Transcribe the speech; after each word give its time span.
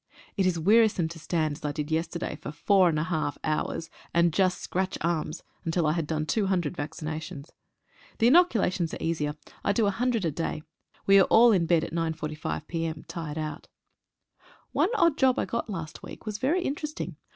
It 0.35 0.47
is 0.47 0.57
wearisome 0.57 1.09
to 1.09 1.19
stand, 1.19 1.57
as 1.57 1.63
I 1.65 1.71
did 1.71 1.91
yes 1.91 2.07
terday, 2.07 2.35
for 2.35 2.51
four 2.51 2.89
and 2.89 2.97
a 2.97 3.03
half 3.03 3.37
hours, 3.43 3.91
and 4.15 4.33
just 4.33 4.59
scratch 4.59 4.97
arms 5.01 5.43
until 5.63 5.85
I 5.85 5.91
had 5.91 6.07
done 6.07 6.25
200 6.25 6.75
vaccinations. 6.75 7.51
The 8.17 8.25
inoculations 8.25 8.95
are 8.95 8.99
easier, 8.99 9.29
and 9.29 9.37
I 9.63 9.73
do 9.73 9.83
100 9.83 10.25
a 10.25 10.31
day. 10.31 10.63
We 11.05 11.19
are 11.19 11.25
all 11.25 11.51
in 11.51 11.67
bed 11.67 11.83
at 11.83 11.93
9.45 11.93 12.65
p.m., 12.65 13.05
tired 13.07 13.37
out. 13.37 13.67
One 14.71 14.89
odd 14.95 15.19
job 15.19 15.37
I 15.37 15.45
got 15.45 15.69
last 15.69 16.01
week 16.01 16.25
was 16.25 16.39
very 16.39 16.63
interesting. 16.63 17.17